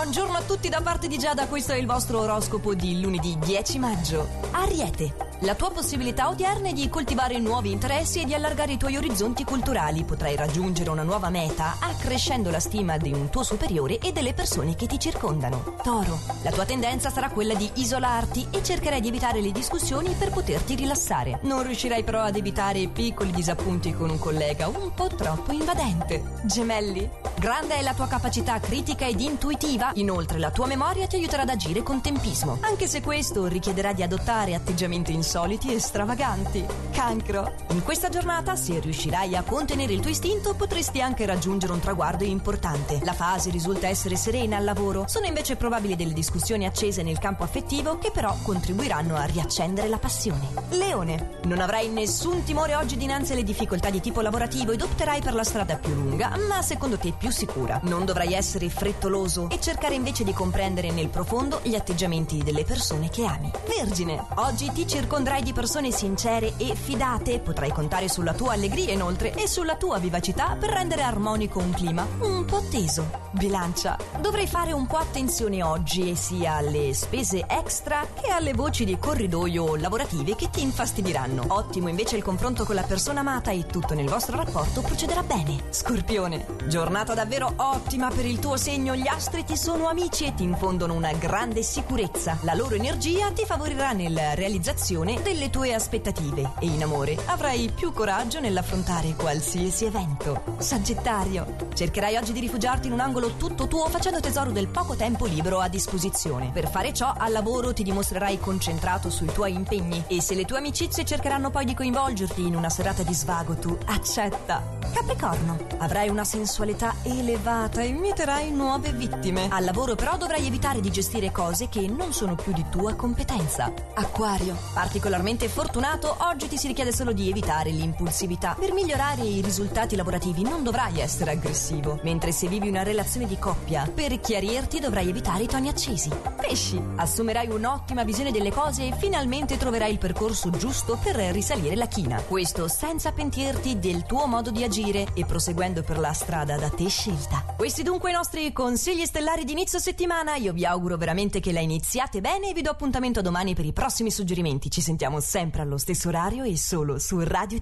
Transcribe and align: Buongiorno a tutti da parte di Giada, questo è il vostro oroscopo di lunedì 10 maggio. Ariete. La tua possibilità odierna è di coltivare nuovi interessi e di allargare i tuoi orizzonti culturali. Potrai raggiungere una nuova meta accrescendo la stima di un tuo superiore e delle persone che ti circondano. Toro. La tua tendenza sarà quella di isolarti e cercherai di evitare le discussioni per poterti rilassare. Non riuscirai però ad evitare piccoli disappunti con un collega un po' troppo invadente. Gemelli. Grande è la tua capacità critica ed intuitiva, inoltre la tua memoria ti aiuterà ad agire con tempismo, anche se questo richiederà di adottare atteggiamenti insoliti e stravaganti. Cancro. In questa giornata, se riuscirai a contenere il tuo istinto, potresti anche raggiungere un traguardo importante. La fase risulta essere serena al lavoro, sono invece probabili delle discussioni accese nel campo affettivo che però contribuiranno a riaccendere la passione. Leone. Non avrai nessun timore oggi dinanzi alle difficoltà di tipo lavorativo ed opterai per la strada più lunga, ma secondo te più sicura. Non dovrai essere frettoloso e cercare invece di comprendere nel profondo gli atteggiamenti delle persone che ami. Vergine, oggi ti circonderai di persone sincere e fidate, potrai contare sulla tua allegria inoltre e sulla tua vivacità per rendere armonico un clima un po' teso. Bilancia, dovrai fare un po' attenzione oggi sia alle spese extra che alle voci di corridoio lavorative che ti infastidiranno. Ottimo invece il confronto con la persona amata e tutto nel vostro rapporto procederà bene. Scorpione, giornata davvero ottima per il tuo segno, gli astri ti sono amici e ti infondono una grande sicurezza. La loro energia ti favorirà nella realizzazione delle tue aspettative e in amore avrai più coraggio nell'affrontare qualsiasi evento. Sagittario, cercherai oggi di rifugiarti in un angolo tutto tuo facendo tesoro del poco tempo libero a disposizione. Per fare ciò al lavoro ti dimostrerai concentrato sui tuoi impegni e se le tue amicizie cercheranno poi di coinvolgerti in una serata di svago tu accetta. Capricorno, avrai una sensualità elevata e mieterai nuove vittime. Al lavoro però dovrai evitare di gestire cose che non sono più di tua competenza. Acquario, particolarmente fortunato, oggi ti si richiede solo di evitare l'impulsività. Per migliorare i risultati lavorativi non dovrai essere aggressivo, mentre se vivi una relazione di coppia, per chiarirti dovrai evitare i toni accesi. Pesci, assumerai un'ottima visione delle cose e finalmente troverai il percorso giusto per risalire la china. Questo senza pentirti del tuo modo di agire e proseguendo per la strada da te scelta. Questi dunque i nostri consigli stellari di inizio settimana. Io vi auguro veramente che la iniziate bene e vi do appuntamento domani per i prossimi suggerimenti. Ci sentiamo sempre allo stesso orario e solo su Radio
Buongiorno 0.00 0.36
a 0.36 0.42
tutti 0.42 0.68
da 0.68 0.80
parte 0.80 1.08
di 1.08 1.18
Giada, 1.18 1.48
questo 1.48 1.72
è 1.72 1.76
il 1.76 1.84
vostro 1.84 2.20
oroscopo 2.20 2.72
di 2.72 3.00
lunedì 3.00 3.36
10 3.36 3.78
maggio. 3.80 4.28
Ariete. 4.52 5.27
La 5.42 5.54
tua 5.54 5.70
possibilità 5.70 6.28
odierna 6.28 6.70
è 6.70 6.72
di 6.72 6.88
coltivare 6.88 7.38
nuovi 7.38 7.70
interessi 7.70 8.20
e 8.20 8.24
di 8.24 8.34
allargare 8.34 8.72
i 8.72 8.76
tuoi 8.76 8.96
orizzonti 8.96 9.44
culturali. 9.44 10.02
Potrai 10.02 10.34
raggiungere 10.34 10.90
una 10.90 11.04
nuova 11.04 11.30
meta 11.30 11.76
accrescendo 11.78 12.50
la 12.50 12.58
stima 12.58 12.96
di 12.96 13.12
un 13.12 13.30
tuo 13.30 13.44
superiore 13.44 13.98
e 13.98 14.10
delle 14.10 14.34
persone 14.34 14.74
che 14.74 14.86
ti 14.86 14.98
circondano. 14.98 15.76
Toro. 15.84 16.18
La 16.42 16.50
tua 16.50 16.64
tendenza 16.64 17.10
sarà 17.10 17.30
quella 17.30 17.54
di 17.54 17.70
isolarti 17.74 18.48
e 18.50 18.64
cercherai 18.64 19.00
di 19.00 19.06
evitare 19.06 19.40
le 19.40 19.52
discussioni 19.52 20.12
per 20.18 20.30
poterti 20.30 20.74
rilassare. 20.74 21.38
Non 21.42 21.62
riuscirai 21.62 22.02
però 22.02 22.22
ad 22.22 22.34
evitare 22.34 22.88
piccoli 22.88 23.30
disappunti 23.30 23.94
con 23.94 24.10
un 24.10 24.18
collega 24.18 24.66
un 24.66 24.92
po' 24.92 25.06
troppo 25.06 25.52
invadente. 25.52 26.20
Gemelli. 26.42 27.08
Grande 27.38 27.76
è 27.76 27.82
la 27.82 27.94
tua 27.94 28.08
capacità 28.08 28.58
critica 28.58 29.06
ed 29.06 29.20
intuitiva, 29.20 29.92
inoltre 29.94 30.40
la 30.40 30.50
tua 30.50 30.66
memoria 30.66 31.06
ti 31.06 31.14
aiuterà 31.14 31.42
ad 31.42 31.50
agire 31.50 31.84
con 31.84 32.00
tempismo, 32.00 32.58
anche 32.62 32.88
se 32.88 33.00
questo 33.00 33.46
richiederà 33.46 33.92
di 33.92 34.02
adottare 34.02 34.56
atteggiamenti 34.56 35.12
insoliti 35.12 35.26
e 35.28 35.78
stravaganti. 35.78 36.64
Cancro. 36.90 37.52
In 37.70 37.82
questa 37.82 38.08
giornata, 38.08 38.56
se 38.56 38.80
riuscirai 38.80 39.36
a 39.36 39.42
contenere 39.42 39.92
il 39.92 40.00
tuo 40.00 40.10
istinto, 40.10 40.54
potresti 40.54 41.02
anche 41.02 41.26
raggiungere 41.26 41.72
un 41.74 41.80
traguardo 41.80 42.24
importante. 42.24 42.98
La 43.02 43.12
fase 43.12 43.50
risulta 43.50 43.88
essere 43.88 44.16
serena 44.16 44.56
al 44.56 44.64
lavoro, 44.64 45.04
sono 45.06 45.26
invece 45.26 45.56
probabili 45.56 45.96
delle 45.96 46.14
discussioni 46.14 46.64
accese 46.64 47.02
nel 47.02 47.18
campo 47.18 47.42
affettivo 47.42 47.98
che 47.98 48.10
però 48.10 48.34
contribuiranno 48.42 49.16
a 49.16 49.24
riaccendere 49.24 49.88
la 49.88 49.98
passione. 49.98 50.48
Leone. 50.70 51.40
Non 51.44 51.60
avrai 51.60 51.88
nessun 51.88 52.42
timore 52.44 52.74
oggi 52.74 52.96
dinanzi 52.96 53.32
alle 53.32 53.44
difficoltà 53.44 53.90
di 53.90 54.00
tipo 54.00 54.22
lavorativo 54.22 54.72
ed 54.72 54.80
opterai 54.80 55.20
per 55.20 55.34
la 55.34 55.44
strada 55.44 55.76
più 55.76 55.92
lunga, 55.92 56.32
ma 56.48 56.62
secondo 56.62 56.96
te 56.96 57.12
più 57.12 57.30
sicura. 57.30 57.80
Non 57.82 58.06
dovrai 58.06 58.32
essere 58.32 58.70
frettoloso 58.70 59.50
e 59.50 59.60
cercare 59.60 59.94
invece 59.94 60.24
di 60.24 60.32
comprendere 60.32 60.90
nel 60.90 61.08
profondo 61.10 61.60
gli 61.62 61.74
atteggiamenti 61.74 62.42
delle 62.42 62.64
persone 62.64 63.10
che 63.10 63.26
ami. 63.26 63.50
Vergine, 63.66 64.24
oggi 64.36 64.70
ti 64.72 64.86
circonderai 65.18 65.42
di 65.42 65.52
persone 65.52 65.90
sincere 65.90 66.54
e 66.58 66.76
fidate, 66.76 67.40
potrai 67.40 67.72
contare 67.72 68.08
sulla 68.08 68.34
tua 68.34 68.52
allegria 68.52 68.92
inoltre 68.92 69.32
e 69.34 69.48
sulla 69.48 69.74
tua 69.74 69.98
vivacità 69.98 70.56
per 70.58 70.70
rendere 70.70 71.02
armonico 71.02 71.58
un 71.58 71.72
clima 71.72 72.06
un 72.20 72.44
po' 72.44 72.62
teso. 72.70 73.26
Bilancia, 73.32 73.96
dovrai 74.20 74.46
fare 74.46 74.70
un 74.70 74.86
po' 74.86 74.98
attenzione 74.98 75.60
oggi 75.62 76.14
sia 76.14 76.54
alle 76.54 76.94
spese 76.94 77.44
extra 77.48 78.06
che 78.20 78.30
alle 78.30 78.52
voci 78.52 78.84
di 78.84 78.96
corridoio 78.96 79.74
lavorative 79.74 80.36
che 80.36 80.50
ti 80.50 80.62
infastidiranno. 80.62 81.46
Ottimo 81.48 81.88
invece 81.88 82.16
il 82.16 82.22
confronto 82.22 82.64
con 82.64 82.76
la 82.76 82.84
persona 82.84 83.20
amata 83.20 83.50
e 83.50 83.66
tutto 83.66 83.94
nel 83.94 84.08
vostro 84.08 84.36
rapporto 84.36 84.82
procederà 84.82 85.24
bene. 85.24 85.64
Scorpione, 85.70 86.46
giornata 86.68 87.14
davvero 87.14 87.52
ottima 87.56 88.08
per 88.08 88.24
il 88.24 88.38
tuo 88.38 88.56
segno, 88.56 88.94
gli 88.94 89.08
astri 89.08 89.44
ti 89.44 89.56
sono 89.56 89.88
amici 89.88 90.26
e 90.26 90.34
ti 90.34 90.44
infondono 90.44 90.94
una 90.94 91.12
grande 91.12 91.62
sicurezza. 91.62 92.38
La 92.42 92.54
loro 92.54 92.76
energia 92.76 93.32
ti 93.32 93.44
favorirà 93.44 93.90
nella 93.90 94.34
realizzazione 94.34 95.07
delle 95.16 95.48
tue 95.48 95.72
aspettative 95.72 96.52
e 96.60 96.66
in 96.66 96.82
amore 96.82 97.16
avrai 97.26 97.70
più 97.74 97.92
coraggio 97.92 98.40
nell'affrontare 98.40 99.14
qualsiasi 99.14 99.86
evento. 99.86 100.42
Sagittario, 100.58 101.68
cercherai 101.74 102.16
oggi 102.16 102.32
di 102.32 102.40
rifugiarti 102.40 102.88
in 102.88 102.92
un 102.92 103.00
angolo 103.00 103.36
tutto 103.36 103.66
tuo 103.68 103.88
facendo 103.88 104.20
tesoro 104.20 104.50
del 104.50 104.68
poco 104.68 104.94
tempo 104.94 105.24
libero 105.24 105.60
a 105.60 105.68
disposizione. 105.68 106.50
Per 106.52 106.68
fare 106.68 106.92
ciò 106.92 107.14
al 107.16 107.32
lavoro 107.32 107.72
ti 107.72 107.82
dimostrerai 107.82 108.38
concentrato 108.38 109.08
sui 109.08 109.32
tuoi 109.32 109.54
impegni 109.54 110.04
e 110.08 110.20
se 110.20 110.34
le 110.34 110.44
tue 110.44 110.58
amicizie 110.58 111.04
cercheranno 111.04 111.50
poi 111.50 111.64
di 111.64 111.74
coinvolgerti 111.74 112.46
in 112.46 112.54
una 112.54 112.68
serata 112.68 113.02
di 113.02 113.14
svago 113.14 113.54
tu 113.54 113.76
accetta. 113.86 114.76
Capricorno, 114.92 115.58
avrai 115.78 116.08
una 116.08 116.24
sensualità 116.24 116.94
elevata 117.02 117.82
e 117.82 117.92
mieterai 117.92 118.50
nuove 118.50 118.92
vittime. 118.92 119.48
Al 119.50 119.64
lavoro 119.64 119.94
però 119.94 120.16
dovrai 120.16 120.46
evitare 120.46 120.80
di 120.80 120.90
gestire 120.90 121.30
cose 121.30 121.68
che 121.68 121.86
non 121.88 122.12
sono 122.12 122.34
più 122.34 122.52
di 122.52 122.64
tua 122.70 122.94
competenza. 122.94 123.72
Acquario, 123.94 124.56
particolarmente 124.98 125.48
fortunato, 125.48 126.16
oggi 126.22 126.48
ti 126.48 126.56
si 126.56 126.66
richiede 126.66 126.92
solo 126.92 127.12
di 127.12 127.28
evitare 127.28 127.70
l'impulsività. 127.70 128.56
Per 128.58 128.72
migliorare 128.72 129.22
i 129.22 129.40
risultati 129.40 129.94
lavorativi 129.94 130.42
non 130.42 130.64
dovrai 130.64 130.98
essere 130.98 131.30
aggressivo, 131.30 132.00
mentre 132.02 132.32
se 132.32 132.48
vivi 132.48 132.68
una 132.68 132.82
relazione 132.82 133.26
di 133.26 133.38
coppia, 133.38 133.88
per 133.94 134.18
chiarirti 134.18 134.80
dovrai 134.80 135.08
evitare 135.08 135.44
i 135.44 135.46
toni 135.46 135.68
accesi. 135.68 136.10
Pesci, 136.36 136.82
assumerai 136.96 137.48
un'ottima 137.48 138.02
visione 138.02 138.32
delle 138.32 138.50
cose 138.50 138.88
e 138.88 138.94
finalmente 138.98 139.56
troverai 139.56 139.92
il 139.92 139.98
percorso 139.98 140.50
giusto 140.50 140.98
per 141.00 141.14
risalire 141.14 141.76
la 141.76 141.86
china. 141.86 142.20
Questo 142.22 142.66
senza 142.66 143.12
pentirti 143.12 143.78
del 143.78 144.04
tuo 144.04 144.26
modo 144.26 144.50
di 144.50 144.64
agire 144.64 145.06
e 145.14 145.24
proseguendo 145.24 145.82
per 145.84 146.00
la 146.00 146.12
strada 146.12 146.56
da 146.56 146.70
te 146.70 146.88
scelta. 146.88 147.44
Questi 147.56 147.84
dunque 147.84 148.10
i 148.10 148.14
nostri 148.14 148.52
consigli 148.52 149.04
stellari 149.04 149.44
di 149.44 149.52
inizio 149.52 149.78
settimana. 149.78 150.34
Io 150.34 150.52
vi 150.52 150.64
auguro 150.64 150.96
veramente 150.96 151.38
che 151.38 151.52
la 151.52 151.60
iniziate 151.60 152.20
bene 152.20 152.50
e 152.50 152.52
vi 152.52 152.62
do 152.62 152.70
appuntamento 152.70 153.22
domani 153.22 153.54
per 153.54 153.64
i 153.64 153.72
prossimi 153.72 154.10
suggerimenti. 154.10 154.70
Ci 154.70 154.80
sentiamo 154.88 155.20
sempre 155.20 155.60
allo 155.60 155.76
stesso 155.76 156.08
orario 156.08 156.44
e 156.44 156.56
solo 156.56 156.98
su 156.98 157.20
Radio 157.20 157.56